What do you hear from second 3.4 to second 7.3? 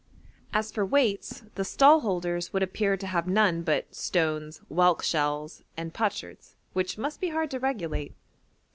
but stones, whelk shells, and potsherds, which must be